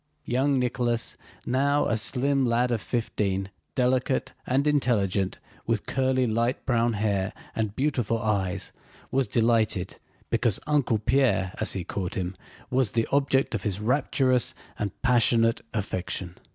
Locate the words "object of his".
13.11-13.79